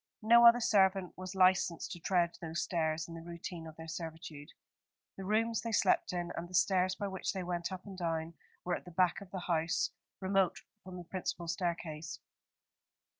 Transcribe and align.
No 0.23 0.47
other 0.47 0.59
servant 0.59 1.15
was 1.15 1.35
licensed 1.35 1.91
to 1.91 1.99
tread 1.99 2.35
those 2.41 2.63
stairs 2.63 3.07
in 3.07 3.13
the 3.13 3.21
routine 3.21 3.67
of 3.67 3.75
their 3.75 3.87
servitude. 3.87 4.49
The 5.15 5.25
rooms 5.25 5.61
they 5.61 5.71
slept 5.71 6.11
in, 6.11 6.31
and 6.35 6.49
the 6.49 6.55
stairs 6.55 6.95
by 6.95 7.07
which 7.07 7.33
they 7.33 7.43
went 7.43 7.71
up 7.71 7.85
and 7.85 7.95
down, 7.99 8.33
were 8.65 8.73
at 8.75 8.85
the 8.85 8.89
back 8.89 9.21
of 9.21 9.29
the 9.29 9.41
house, 9.41 9.91
remote 10.19 10.61
from 10.83 10.97
the 10.97 11.03
principal 11.03 11.47
staircase. 11.47 12.17